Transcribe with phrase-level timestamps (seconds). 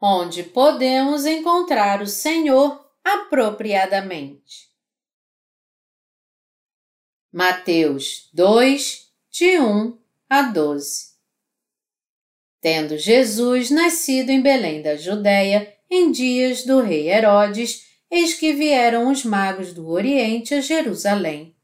[0.00, 4.68] onde podemos encontrar o Senhor apropriadamente.
[7.32, 11.16] Mateus 2, de 1 a 12
[12.60, 19.10] Tendo Jesus nascido em Belém da Judéia, em dias do rei Herodes, eis que vieram
[19.10, 21.54] os magos do Oriente a Jerusalém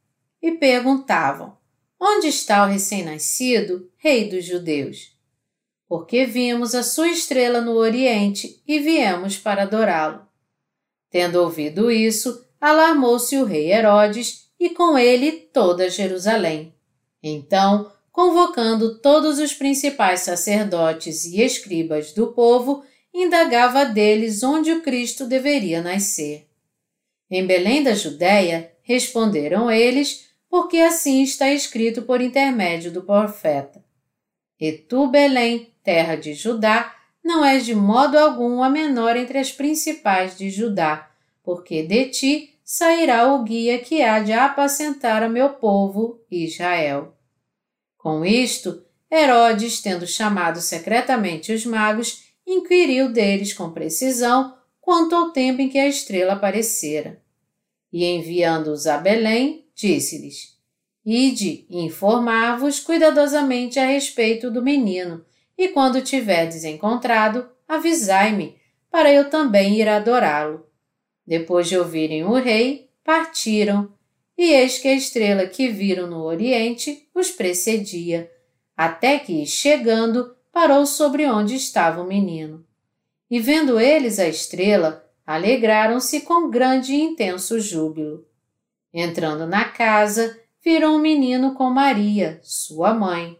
[0.40, 1.56] e perguntavam:
[1.98, 5.16] Onde está o recém-nascido, rei dos judeus?
[5.92, 10.26] Porque vimos a sua estrela no Oriente e viemos para adorá-lo.
[11.10, 16.74] Tendo ouvido isso, alarmou-se o rei Herodes e com ele toda Jerusalém.
[17.22, 25.26] Então, convocando todos os principais sacerdotes e escribas do povo, indagava deles onde o Cristo
[25.26, 26.48] deveria nascer.
[27.30, 33.84] Em Belém da Judéia, responderam eles, porque assim está escrito por intermédio do profeta.
[34.62, 39.50] E tu, Belém, terra de Judá, não és de modo algum a menor entre as
[39.50, 41.10] principais de Judá,
[41.42, 47.12] porque de ti sairá o guia que há de apacentar a meu povo, Israel.
[47.98, 55.60] Com isto, Herodes, tendo chamado secretamente os magos, inquiriu deles com precisão quanto ao tempo
[55.60, 57.20] em que a estrela aparecera.
[57.92, 60.51] E enviando-os a Belém, disse-lhes:
[61.04, 65.24] Ide informar-vos cuidadosamente a respeito do menino,
[65.58, 68.56] e quando tiverdes encontrado, avisai-me,
[68.90, 70.66] para eu também ir adorá-lo.
[71.26, 73.92] Depois de ouvirem o rei, partiram,
[74.36, 78.30] e eis que a estrela que viram no oriente os precedia,
[78.76, 82.64] até que, chegando, parou sobre onde estava o menino.
[83.30, 88.26] E vendo eles a estrela, alegraram-se com grande e intenso júbilo.
[88.92, 93.38] Entrando na casa, viram o menino com Maria, sua mãe.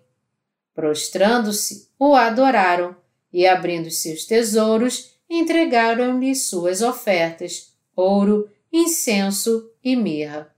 [0.75, 2.97] Prostrando-se, o adoraram
[3.33, 10.53] e, abrindo seus tesouros, entregaram-lhe suas ofertas, ouro, incenso e mirra.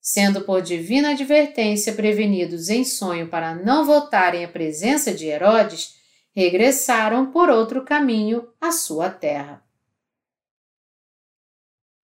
[0.00, 5.96] Sendo por divina advertência prevenidos em sonho para não voltarem à presença de Herodes,
[6.32, 9.62] regressaram por outro caminho à sua terra.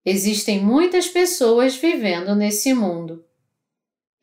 [0.05, 3.26] Existem muitas pessoas vivendo nesse mundo.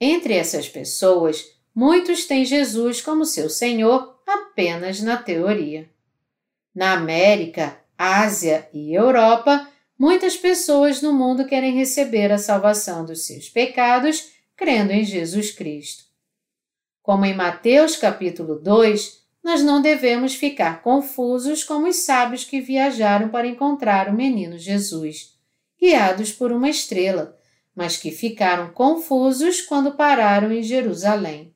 [0.05, 5.89] Entre essas pessoas, muitos têm Jesus como seu Senhor apenas na teoria.
[6.75, 9.65] Na América, Ásia e Europa,
[9.97, 16.03] muitas pessoas no mundo querem receber a salvação dos seus pecados crendo em Jesus Cristo.
[17.01, 23.29] Como em Mateus capítulo 2, nós não devemos ficar confusos como os sábios que viajaram
[23.29, 25.37] para encontrar o menino Jesus,
[25.79, 27.39] guiados por uma estrela,
[27.75, 31.53] mas que ficaram confusos quando pararam em Jerusalém.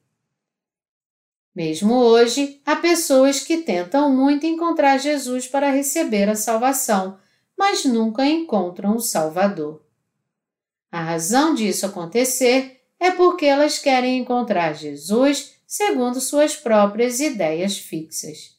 [1.56, 7.18] Mesmo hoje, há pessoas que tentam muito encontrar Jesus para receber a salvação,
[7.58, 9.84] mas nunca encontram o Salvador.
[10.92, 18.56] A razão disso acontecer é porque elas querem encontrar Jesus segundo suas próprias ideias fixas.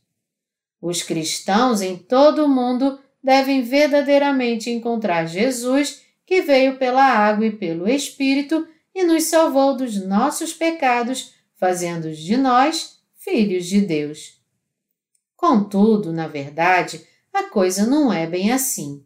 [0.80, 7.50] Os cristãos em todo o mundo devem verdadeiramente encontrar Jesus, que veio pela água e
[7.50, 14.38] pelo Espírito e nos salvou dos nossos pecados fazendo de nós filhos de Deus.
[15.34, 17.02] Contudo, na verdade,
[17.32, 19.02] a coisa não é bem assim.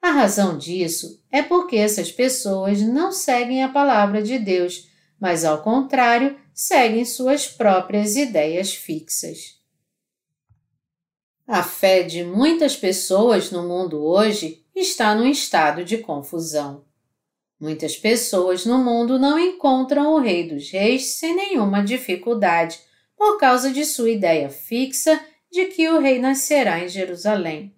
[0.00, 5.64] A razão disso é porque essas pessoas não seguem a palavra de Deus, mas ao
[5.64, 9.56] contrário, seguem suas próprias ideias fixas.
[11.44, 16.84] A fé de muitas pessoas no mundo hoje está num estado de confusão.
[17.58, 22.78] Muitas pessoas no mundo não encontram o Rei dos Reis sem nenhuma dificuldade,
[23.16, 25.18] por causa de sua ideia fixa
[25.50, 27.74] de que o Rei nascerá em Jerusalém.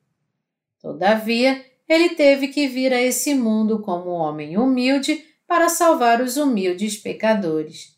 [0.81, 6.97] Todavia, ele teve que vir a esse mundo como homem humilde para salvar os humildes
[6.97, 7.97] pecadores.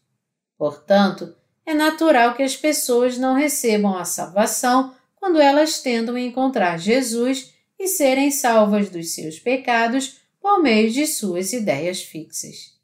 [0.59, 1.35] Portanto,
[1.65, 7.89] é natural que as pessoas não recebam a salvação quando elas tentam encontrar Jesus e
[7.89, 12.79] serem salvas dos seus pecados por meio de suas ideias fixas.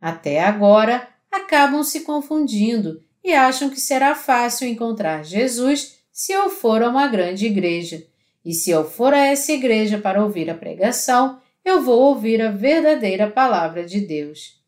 [0.00, 6.82] Até agora, acabam se confundindo e acham que será fácil encontrar Jesus se eu for
[6.82, 8.06] a uma grande igreja.
[8.42, 12.50] E se eu for a essa igreja para ouvir a pregação, eu vou ouvir a
[12.50, 14.58] verdadeira palavra de Deus.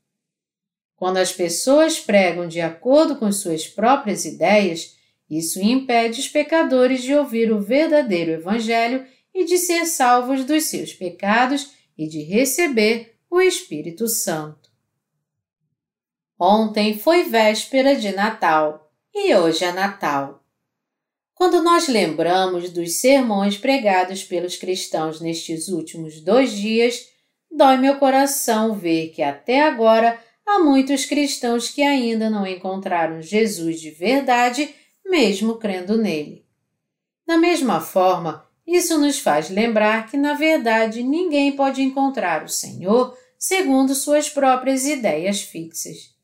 [0.95, 4.95] Quando as pessoas pregam de acordo com suas próprias ideias,
[5.29, 10.93] isso impede os pecadores de ouvir o verdadeiro Evangelho e de ser salvos dos seus
[10.93, 14.71] pecados e de receber o Espírito Santo.
[16.39, 20.43] Ontem foi véspera de Natal e hoje é Natal.
[21.35, 27.09] Quando nós lembramos dos sermões pregados pelos cristãos nestes últimos dois dias,
[27.51, 33.81] dói meu coração ver que até agora há muitos cristãos que ainda não encontraram Jesus
[33.81, 34.75] de verdade,
[35.05, 36.45] mesmo crendo nele.
[37.27, 43.15] Da mesma forma, isso nos faz lembrar que, na verdade, ninguém pode encontrar o Senhor
[43.39, 46.15] segundo suas próprias ideias fixas.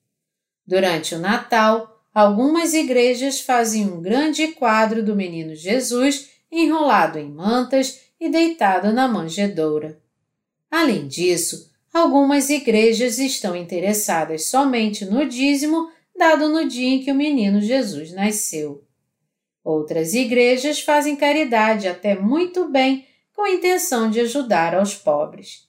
[0.66, 8.00] Durante o Natal, algumas igrejas fazem um grande quadro do menino Jesus enrolado em mantas
[8.18, 10.00] e deitado na manjedoura.
[10.70, 17.14] Além disso, algumas igrejas estão interessadas somente no dízimo dado no dia em que o
[17.14, 18.87] menino Jesus nasceu.
[19.68, 25.68] Outras igrejas fazem caridade até muito bem com a intenção de ajudar aos pobres.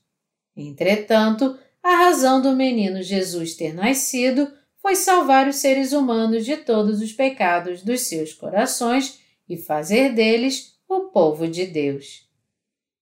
[0.56, 4.50] Entretanto, a razão do menino Jesus ter nascido
[4.82, 9.20] foi salvar os seres humanos de todos os pecados dos seus corações
[9.50, 12.26] e fazer deles o povo de Deus.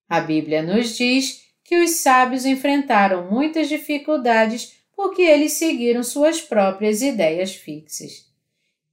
[0.09, 7.03] A Bíblia nos diz que os sábios enfrentaram muitas dificuldades porque eles seguiram suas próprias
[7.03, 8.26] ideias fixas.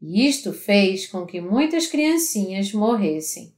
[0.07, 3.55] E isto fez com que muitas criancinhas morressem.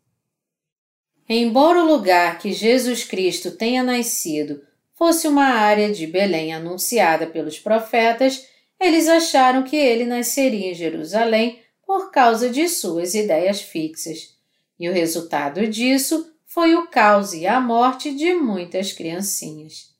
[1.29, 4.63] Embora o lugar que Jesus Cristo tenha nascido
[4.95, 8.47] fosse uma área de Belém anunciada pelos profetas,
[8.79, 14.37] eles acharam que ele nasceria em Jerusalém por causa de suas ideias fixas,
[14.79, 19.93] e o resultado disso foi o caos e a morte de muitas criancinhas.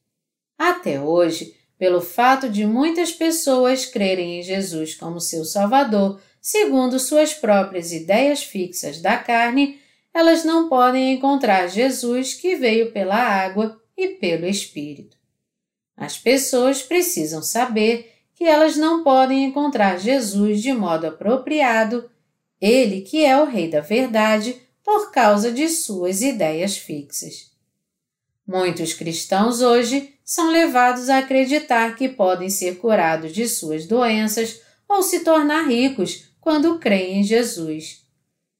[0.57, 7.35] Até hoje, pelo fato de muitas pessoas crerem em Jesus como seu Salvador, segundo suas
[7.35, 9.81] próprias ideias fixas da carne,
[10.15, 15.17] elas não podem encontrar Jesus que veio pela água e pelo Espírito.
[15.97, 22.09] As pessoas precisam saber que elas não podem encontrar Jesus de modo apropriado,
[22.61, 24.55] ele que é o Rei da Verdade,
[24.85, 27.51] por causa de suas ideias fixas.
[28.47, 35.03] Muitos cristãos hoje são levados a acreditar que podem ser curados de suas doenças ou
[35.03, 38.07] se tornar ricos quando creem em Jesus.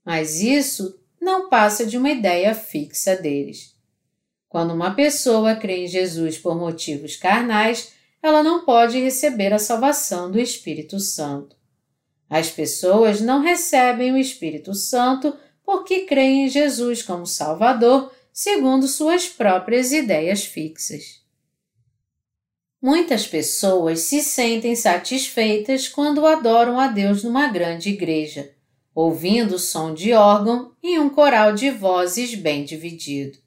[0.05, 3.77] Mas isso não passa de uma ideia fixa deles.
[4.49, 10.33] Quando uma pessoa crê em Jesus por motivos carnais, ela não pode receber a salvação
[10.33, 11.55] do Espírito Santo.
[12.29, 19.29] As pessoas não recebem o Espírito Santo porque creem em Jesus como Salvador, segundo suas
[19.29, 21.25] próprias ideias fixas.
[22.81, 28.55] Muitas pessoas se sentem satisfeitas quando adoram a Deus numa grande igreja,
[28.95, 33.39] ouvindo o som de órgão e um coral de vozes bem dividido.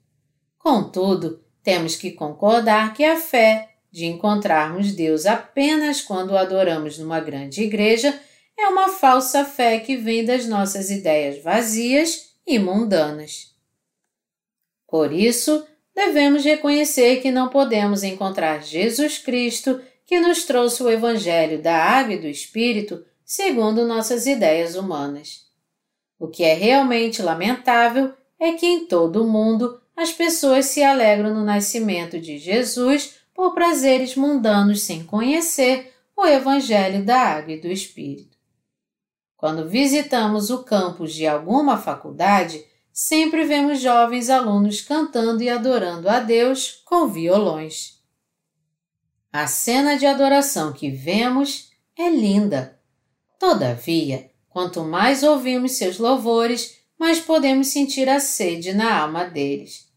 [0.58, 7.20] Contudo, temos que concordar que a fé de encontrarmos Deus apenas quando o adoramos numa
[7.20, 8.18] grande igreja
[8.58, 13.54] é uma falsa fé que vem das nossas ideias vazias e mundanas.
[14.86, 21.62] Por isso, devemos reconhecer que não podemos encontrar Jesus Cristo, que nos trouxe o Evangelho
[21.62, 25.46] da Água e do Espírito, segundo nossas ideias humanas.
[26.18, 31.34] O que é realmente lamentável é que em todo o mundo as pessoas se alegram
[31.34, 37.68] no nascimento de Jesus por prazeres mundanos sem conhecer o Evangelho da Água e do
[37.68, 38.36] Espírito.
[39.36, 42.62] Quando visitamos o campus de alguma faculdade,
[43.02, 47.98] sempre vemos jovens alunos cantando e adorando a Deus com violões.
[49.32, 52.78] A cena de adoração que vemos é linda.
[53.38, 59.88] Todavia, quanto mais ouvimos seus louvores, mais podemos sentir a sede na alma deles.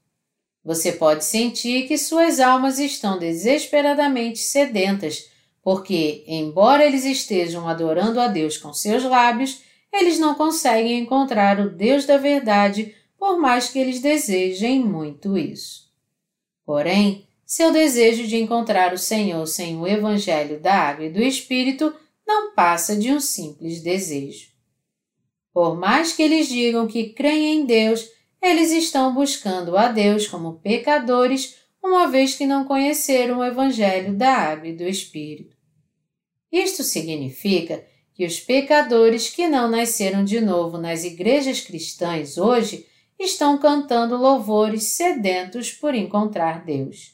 [0.64, 5.30] Você pode sentir que suas almas estão desesperadamente sedentas,
[5.62, 9.62] porque, embora eles estejam adorando a Deus com seus lábios,
[9.94, 15.84] eles não conseguem encontrar o Deus da verdade, por mais que eles desejem muito isso.
[16.66, 21.94] Porém, seu desejo de encontrar o Senhor sem o Evangelho da Água e do Espírito
[22.26, 24.52] não passa de um simples desejo.
[25.54, 28.10] Por mais que eles digam que creem em Deus,
[28.42, 34.34] eles estão buscando a Deus como pecadores, uma vez que não conheceram o Evangelho da
[34.34, 35.56] Água e do Espírito.
[36.52, 42.86] Isto significa que os pecadores que não nasceram de novo nas igrejas cristãs hoje
[43.20, 47.14] estão cantando louvores sedentos por encontrar Deus.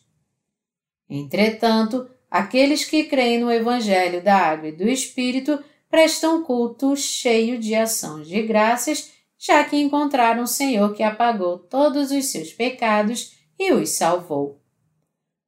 [1.09, 7.73] Entretanto, aqueles que creem no Evangelho da Água e do Espírito prestam culto cheio de
[7.73, 13.71] ações de graças já que encontraram o Senhor que apagou todos os seus pecados e
[13.71, 14.61] os salvou.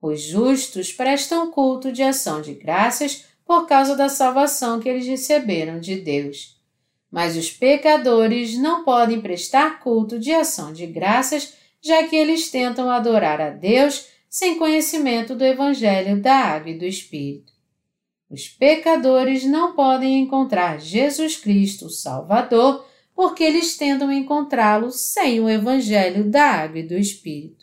[0.01, 5.77] Os justos prestam culto de ação de graças por causa da salvação que eles receberam
[5.77, 6.57] de Deus.
[7.11, 12.89] mas os pecadores não podem prestar culto de ação de graças, já que eles tentam
[12.89, 17.51] adorar a Deus sem conhecimento do Evangelho da Água e do Espírito.
[18.29, 25.49] Os pecadores não podem encontrar Jesus Cristo, o Salvador, porque eles tentam encontrá-lo sem o
[25.49, 27.60] Evangelho da Água e do Espírito.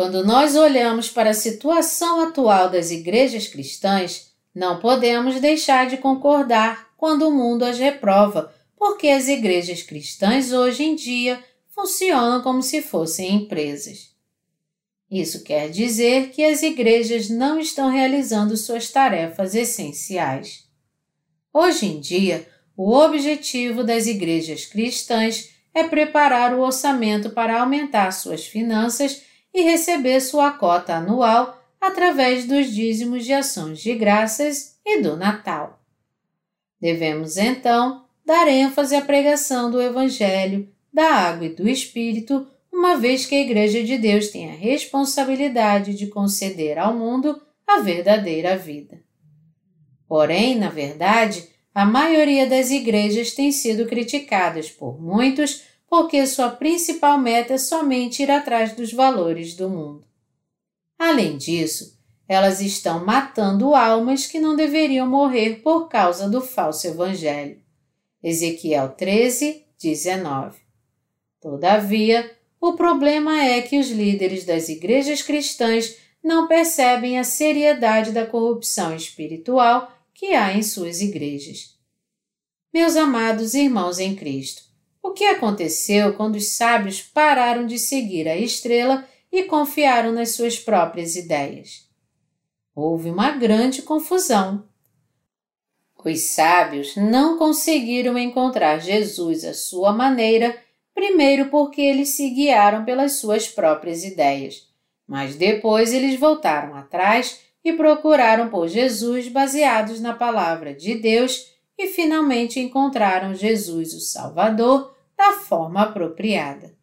[0.00, 6.88] Quando nós olhamos para a situação atual das igrejas cristãs, não podemos deixar de concordar
[6.96, 12.80] quando o mundo as reprova, porque as igrejas cristãs hoje em dia funcionam como se
[12.80, 14.14] fossem empresas.
[15.10, 20.64] Isso quer dizer que as igrejas não estão realizando suas tarefas essenciais.
[21.52, 28.46] Hoje em dia, o objetivo das igrejas cristãs é preparar o orçamento para aumentar suas
[28.46, 35.16] finanças e receber sua cota anual através dos dízimos de ações de graças e do
[35.16, 35.80] Natal.
[36.80, 43.26] Devemos, então, dar ênfase à pregação do Evangelho, da água e do Espírito, uma vez
[43.26, 49.00] que a Igreja de Deus tem a responsabilidade de conceder ao mundo a verdadeira vida.
[50.08, 57.18] Porém, na verdade, a maioria das igrejas tem sido criticadas por muitos porque sua principal
[57.18, 60.06] meta é somente ir atrás dos valores do mundo.
[60.96, 67.60] Além disso, elas estão matando almas que não deveriam morrer por causa do falso evangelho.
[68.22, 70.60] Ezequiel 13, 19.
[71.40, 78.24] Todavia, o problema é que os líderes das igrejas cristãs não percebem a seriedade da
[78.24, 81.74] corrupção espiritual que há em suas igrejas.
[82.72, 84.69] Meus amados irmãos em Cristo,
[85.02, 90.58] o que aconteceu quando os sábios pararam de seguir a estrela e confiaram nas suas
[90.58, 91.90] próprias ideias?
[92.74, 94.64] houve uma grande confusão.
[96.02, 100.56] Os sábios não conseguiram encontrar Jesus à sua maneira,
[100.94, 104.66] primeiro porque eles se guiaram pelas suas próprias ideias,
[105.06, 111.52] mas depois eles voltaram atrás e procuraram por Jesus baseados na palavra de Deus
[111.82, 116.76] e finalmente encontraram Jesus, o Salvador, da forma apropriada.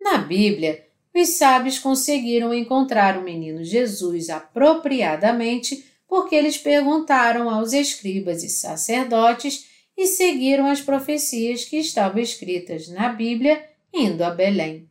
[0.00, 8.42] Na Bíblia, os sábios conseguiram encontrar o menino Jesus apropriadamente porque eles perguntaram aos escribas
[8.42, 14.88] e sacerdotes e seguiram as profecias que estavam escritas na Bíblia, indo a Belém.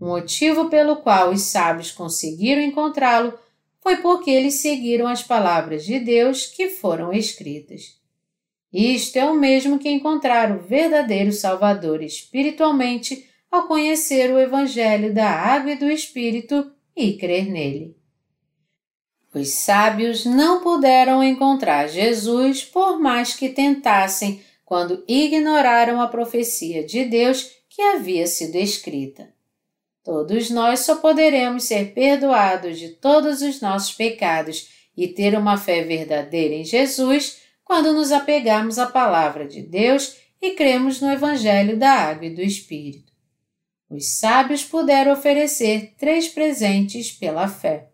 [0.00, 3.38] O motivo pelo qual os sábios conseguiram encontrá-lo
[3.80, 7.99] foi porque eles seguiram as palavras de Deus que foram escritas.
[8.72, 15.28] Isto é o mesmo que encontrar o verdadeiro Salvador espiritualmente ao conhecer o Evangelho da
[15.28, 17.96] Água e do Espírito e crer nele.
[19.34, 27.04] Os sábios não puderam encontrar Jesus por mais que tentassem quando ignoraram a profecia de
[27.04, 29.32] Deus que havia sido escrita.
[30.04, 35.82] Todos nós só poderemos ser perdoados de todos os nossos pecados e ter uma fé
[35.82, 41.92] verdadeira em Jesus quando nos apegarmos à palavra de Deus e cremos no Evangelho da
[41.92, 43.12] Água e do Espírito
[43.88, 47.88] os sábios puderam oferecer três presentes pela fé.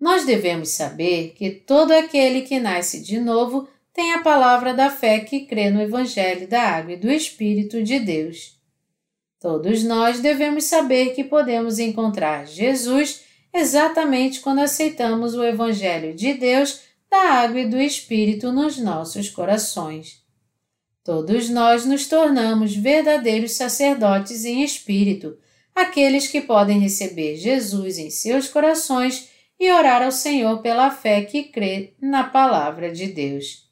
[0.00, 5.20] Nós devemos saber que todo aquele que nasce de novo tem a palavra da fé
[5.20, 8.58] que crê no Evangelho da Água e do Espírito de Deus.
[9.38, 16.87] Todos nós devemos saber que podemos encontrar Jesus exatamente quando aceitamos o Evangelho de Deus
[17.10, 20.22] da Água e do Espírito nos nossos corações.
[21.02, 25.38] Todos nós nos tornamos verdadeiros sacerdotes em espírito,
[25.74, 31.44] aqueles que podem receber Jesus em seus corações e orar ao Senhor pela fé que
[31.44, 33.66] crê na Palavra de Deus.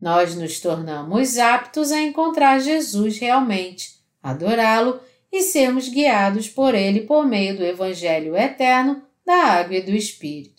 [0.00, 5.00] Nós nos tornamos aptos a encontrar Jesus realmente, adorá-lo
[5.32, 10.57] e sermos guiados por ele por meio do Evangelho eterno da água e do Espírito.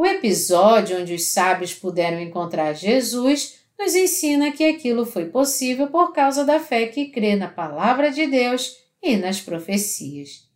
[0.00, 6.14] O episódio onde os sábios puderam encontrar Jesus nos ensina que aquilo foi possível por
[6.14, 10.48] causa da fé que crê na Palavra de Deus e nas profecias.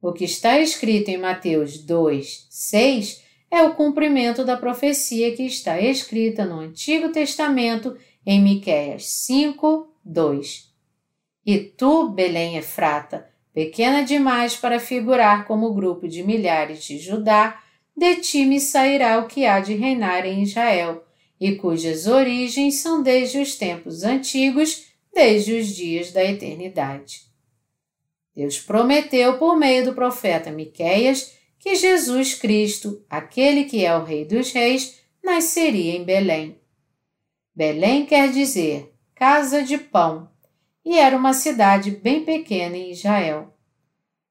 [0.00, 5.80] O que está escrito em Mateus 2, 6 é o cumprimento da profecia que está
[5.80, 10.72] escrita no Antigo Testamento em Miqueias 5, 2.
[11.44, 17.60] E tu, Belém Efrata, pequena demais para figurar como grupo de milhares de Judá,
[17.96, 21.04] de ti me sairá o que há de reinar em Israel,
[21.40, 27.22] e cujas origens são desde os tempos antigos, desde os dias da eternidade.
[28.34, 34.24] Deus prometeu por meio do profeta Miqueias que Jesus Cristo, aquele que é o Rei
[34.24, 36.60] dos Reis, nasceria em Belém.
[37.54, 40.30] Belém quer dizer casa de pão,
[40.84, 43.52] e era uma cidade bem pequena em Israel.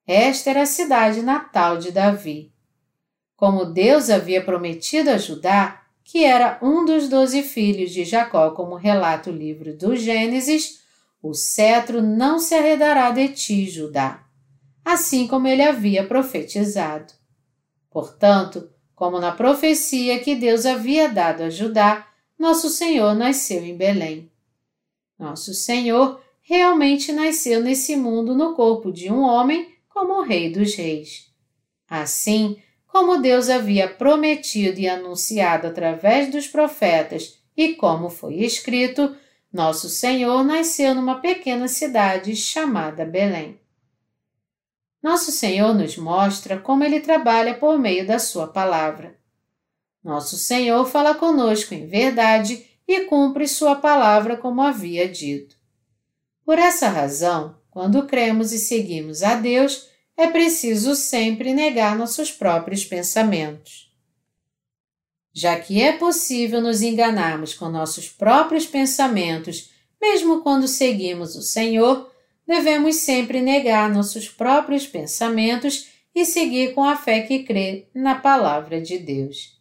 [0.08, 2.55] Esta era a cidade natal de Davi.
[3.46, 8.74] Como Deus havia prometido a Judá, que era um dos doze filhos de Jacó, como
[8.74, 10.80] relata o livro do Gênesis,
[11.22, 14.25] o cetro não se arredará de ti, Judá,
[14.84, 17.14] assim como ele havia profetizado.
[17.92, 22.08] Portanto, como na profecia que Deus havia dado a Judá,
[22.40, 24.32] nosso Senhor nasceu em Belém.
[25.20, 30.74] Nosso Senhor realmente nasceu nesse mundo no corpo de um homem como o Rei dos
[30.74, 31.32] Reis.
[31.88, 32.60] Assim,
[32.96, 39.14] como Deus havia prometido e anunciado através dos profetas e como foi escrito,
[39.52, 43.60] nosso Senhor nasceu numa pequena cidade chamada Belém.
[45.04, 49.20] Nosso Senhor nos mostra como ele trabalha por meio da Sua palavra.
[50.02, 55.58] Nosso Senhor fala conosco em verdade e cumpre Sua palavra como havia dito.
[56.46, 62.86] Por essa razão, quando cremos e seguimos a Deus, é preciso sempre negar nossos próprios
[62.86, 63.92] pensamentos.
[65.34, 72.10] Já que é possível nos enganarmos com nossos próprios pensamentos, mesmo quando seguimos o Senhor,
[72.48, 78.80] devemos sempre negar nossos próprios pensamentos e seguir com a fé que crê na Palavra
[78.80, 79.60] de Deus.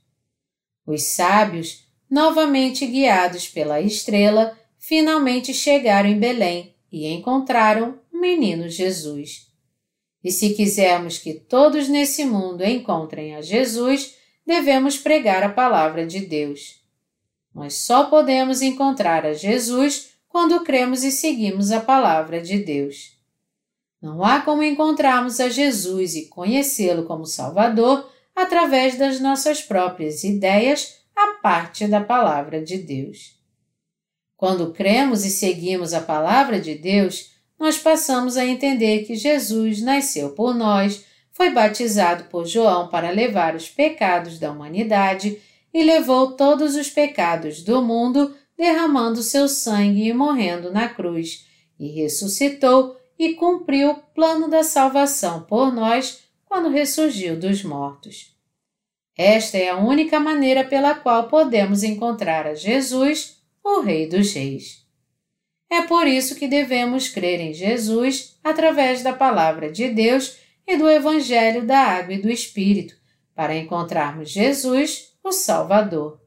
[0.87, 9.53] Os sábios, novamente guiados pela estrela, finalmente chegaram em Belém e encontraram o menino Jesus.
[10.25, 14.16] E se quisermos que todos nesse mundo encontrem a Jesus,
[14.47, 16.83] devemos pregar a palavra de Deus.
[17.54, 23.12] Nós só podemos encontrar a Jesus quando cremos e seguimos a palavra de Deus.
[24.01, 31.01] Não há como encontrarmos a Jesus e conhecê-lo como Salvador através das nossas próprias ideias,
[31.14, 33.38] a parte da palavra de Deus.
[34.37, 40.31] Quando cremos e seguimos a palavra de Deus, nós passamos a entender que Jesus nasceu
[40.31, 45.40] por nós, foi batizado por João para levar os pecados da humanidade
[45.73, 51.47] e levou todos os pecados do mundo, derramando seu sangue e morrendo na cruz,
[51.79, 58.33] e ressuscitou e cumpriu o plano da salvação por nós quando ressurgiu dos mortos.
[59.17, 64.84] Esta é a única maneira pela qual podemos encontrar a Jesus, o Rei dos Reis.
[65.70, 70.88] É por isso que devemos crer em Jesus através da Palavra de Deus e do
[70.88, 72.94] Evangelho da Água e do Espírito,
[73.35, 76.20] para encontrarmos Jesus, o Salvador.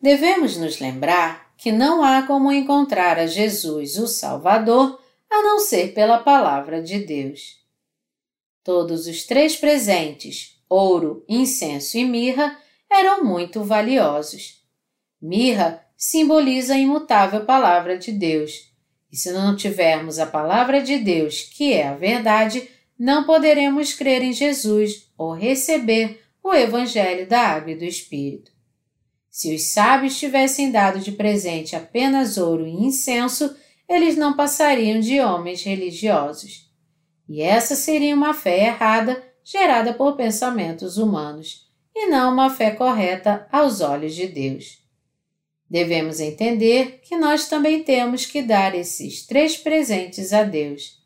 [0.00, 5.92] Devemos nos lembrar que não há como encontrar a Jesus, o Salvador, a não ser
[5.92, 7.58] pela Palavra de Deus.
[8.62, 12.56] Todos os três presentes, ouro, incenso e mirra,
[12.90, 14.62] eram muito valiosos.
[15.20, 18.72] Mirra simboliza a imutável palavra de Deus.
[19.10, 24.22] E se não tivermos a palavra de Deus, que é a verdade, não poderemos crer
[24.22, 28.52] em Jesus ou receber o Evangelho da Água e do Espírito.
[29.28, 33.56] Se os sábios tivessem dado de presente apenas ouro e incenso,
[33.88, 36.70] eles não passariam de homens religiosos.
[37.28, 43.48] E essa seria uma fé errada gerada por pensamentos humanos, e não uma fé correta
[43.50, 44.87] aos olhos de Deus.
[45.70, 50.98] Devemos entender que nós também temos que dar esses três presentes a Deus.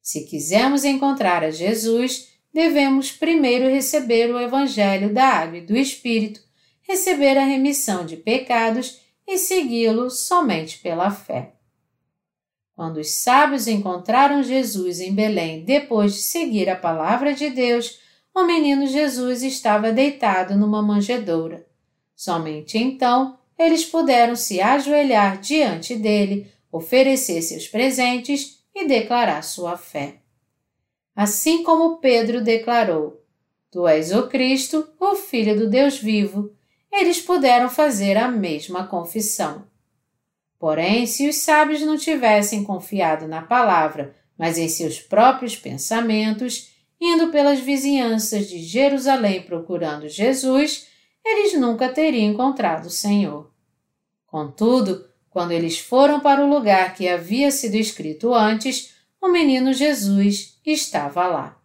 [0.00, 6.40] Se quisermos encontrar a Jesus, devemos primeiro receber o Evangelho da Água e do Espírito,
[6.82, 11.54] receber a remissão de pecados e segui-lo somente pela fé.
[12.74, 17.98] Quando os sábios encontraram Jesus em Belém depois de seguir a palavra de Deus,
[18.34, 21.66] o menino Jesus estava deitado numa manjedoura.
[22.14, 30.16] Somente então eles puderam se ajoelhar diante dele, oferecer seus presentes e declarar sua fé.
[31.16, 33.20] Assim como Pedro declarou:
[33.70, 36.52] Tu és o Cristo, o Filho do Deus vivo,
[36.92, 39.66] eles puderam fazer a mesma confissão.
[40.58, 47.30] Porém, se os sábios não tivessem confiado na palavra, mas em seus próprios pensamentos, indo
[47.30, 50.88] pelas vizinhanças de Jerusalém procurando Jesus,
[51.24, 53.47] eles nunca teriam encontrado o Senhor.
[54.28, 60.60] Contudo, quando eles foram para o lugar que havia sido escrito antes, o menino Jesus
[60.64, 61.58] estava lá.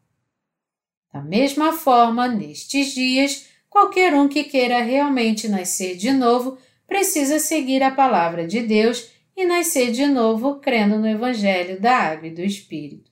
[1.14, 7.84] Da mesma forma, nestes dias, qualquer um que queira realmente nascer de novo precisa seguir
[7.84, 12.42] a palavra de Deus e nascer de novo crendo no Evangelho da Água e do
[12.42, 13.12] Espírito.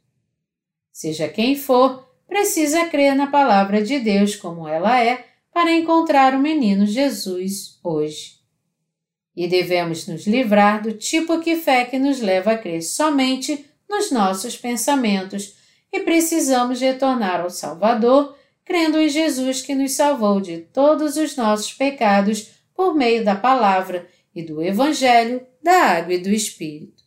[0.91, 6.39] Seja quem for, precisa crer na palavra de Deus como ela é para encontrar o
[6.39, 8.40] menino Jesus hoje.
[9.35, 14.11] E devemos nos livrar do tipo de fé que nos leva a crer somente nos
[14.11, 15.55] nossos pensamentos
[15.91, 21.73] e precisamos retornar ao Salvador, crendo em Jesus que nos salvou de todos os nossos
[21.73, 27.03] pecados por meio da palavra e do Evangelho, da água e do Espírito.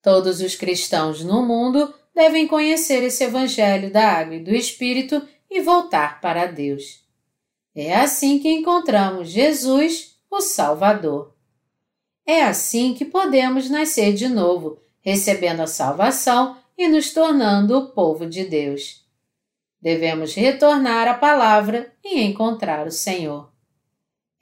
[0.00, 5.60] Todos os cristãos no mundo devem conhecer esse Evangelho da água e do Espírito e
[5.60, 7.02] voltar para Deus.
[7.74, 11.32] É assim que encontramos Jesus, o Salvador.
[12.26, 18.26] É assim que podemos nascer de novo, recebendo a salvação e nos tornando o povo
[18.26, 19.04] de Deus.
[19.80, 23.52] Devemos retornar à palavra e encontrar o Senhor.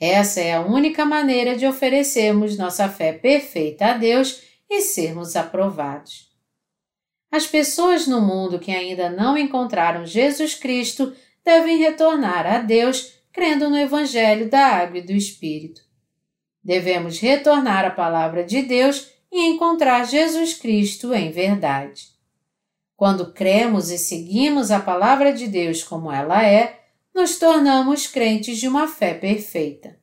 [0.01, 6.31] Essa é a única maneira de oferecermos nossa fé perfeita a Deus e sermos aprovados.
[7.31, 13.71] As pessoas no mundo que ainda não encontraram Jesus Cristo devem retornar a Deus crendo
[13.71, 15.81] no Evangelho da Água e do Espírito.
[16.63, 22.09] Devemos retornar à Palavra de Deus e encontrar Jesus Cristo em verdade.
[22.95, 26.81] Quando cremos e seguimos a Palavra de Deus como ela é,
[27.15, 29.99] nos tornamos crentes de uma fé perfeita.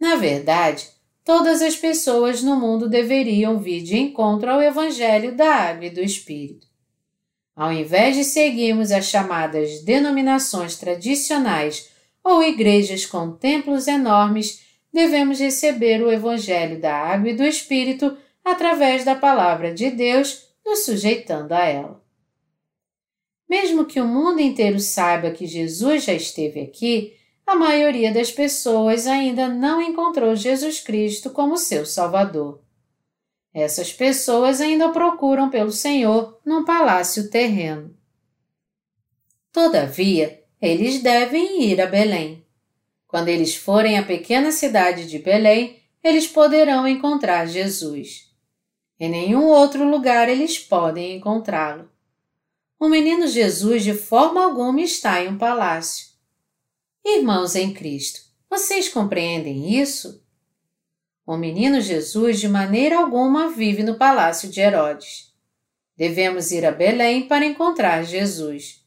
[0.00, 0.88] Na verdade,
[1.24, 6.00] todas as pessoas no mundo deveriam vir de encontro ao Evangelho da Água e do
[6.00, 6.66] Espírito.
[7.54, 11.90] Ao invés de seguirmos as chamadas denominações tradicionais
[12.24, 19.04] ou igrejas com templos enormes, devemos receber o Evangelho da Água e do Espírito através
[19.04, 22.02] da Palavra de Deus, nos sujeitando a ela.
[23.48, 29.08] Mesmo que o mundo inteiro saiba que Jesus já esteve aqui, a maioria das pessoas
[29.08, 32.62] ainda não encontrou Jesus Cristo como seu Salvador.
[33.52, 37.92] Essas pessoas ainda procuram pelo Senhor num palácio terreno.
[39.52, 42.44] Todavia, eles devem ir a Belém.
[43.06, 48.30] Quando eles forem à pequena cidade de Belém, eles poderão encontrar Jesus.
[48.98, 51.90] Em nenhum outro lugar eles podem encontrá-lo.
[52.78, 56.08] O menino Jesus de forma alguma está em um palácio.
[57.04, 60.22] Irmãos em Cristo, vocês compreendem isso?
[61.26, 65.32] O menino Jesus de maneira alguma vive no palácio de Herodes.
[65.96, 68.79] Devemos ir a Belém para encontrar Jesus.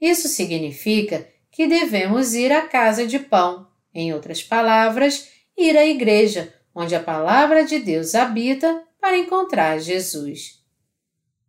[0.00, 6.54] Isso significa que devemos ir à casa de pão, em outras palavras, ir à igreja,
[6.74, 10.62] onde a palavra de Deus habita, para encontrar Jesus.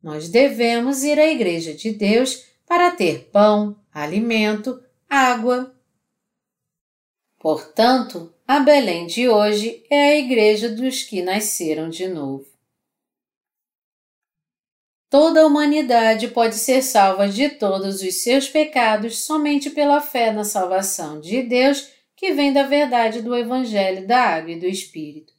[0.02, 5.76] Nós devemos ir à igreja de Deus para ter pão, alimento, água,
[7.40, 12.46] Portanto, a Belém de hoje é a igreja dos que nasceram de novo.
[15.10, 20.44] Toda a humanidade pode ser salva de todos os seus pecados somente pela fé na
[20.44, 25.34] salvação de Deus que vem da verdade do Evangelho da Água e do Espírito.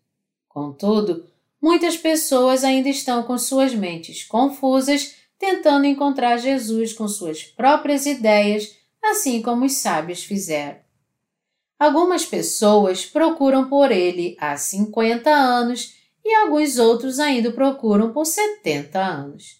[0.48, 1.24] Contudo,
[1.62, 8.76] muitas pessoas ainda estão com suas mentes confusas, tentando encontrar Jesus com suas próprias ideias,
[9.00, 10.80] assim como os sábios fizeram.
[11.78, 18.98] Algumas pessoas procuram por ele há 50 anos e alguns outros ainda procuram por 70
[18.98, 19.59] anos.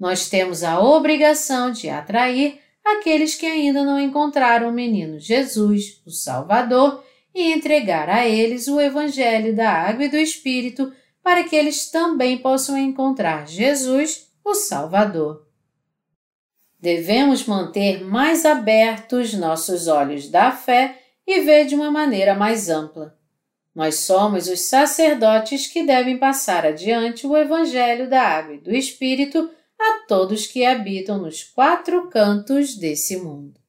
[0.00, 6.10] Nós temos a obrigação de atrair aqueles que ainda não encontraram o menino Jesus, o
[6.10, 10.90] Salvador, e entregar a eles o Evangelho da Água e do Espírito
[11.22, 15.46] para que eles também possam encontrar Jesus, o Salvador.
[16.80, 23.14] Devemos manter mais abertos nossos olhos da fé e vê de uma maneira mais ampla.
[23.74, 29.48] Nós somos os sacerdotes que devem passar adiante o Evangelho da Água e do Espírito
[29.80, 33.59] a todos que habitam nos quatro cantos desse mundo.